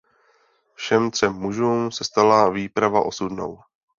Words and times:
Všem 0.73 1.11
třem 1.11 1.33
mužům 1.33 1.91
se 1.91 2.03
stala 2.03 2.49
výprava 2.49 3.01
osudnou. 3.05 3.59